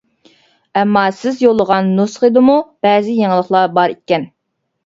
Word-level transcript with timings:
ئەمما 0.79 1.03
سىز 1.17 1.43
يوللىغان 1.45 1.91
نۇسخىدىمۇ 1.99 2.57
بەزى 2.87 3.15
يېڭىلىقلار 3.19 3.73
بار 3.79 3.95
ئىكەن. 3.97 4.27